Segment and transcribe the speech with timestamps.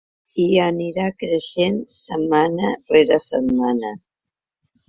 [0.43, 3.93] I anirà creixent setmana rere setmana.